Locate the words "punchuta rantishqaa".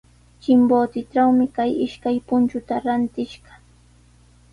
2.27-3.59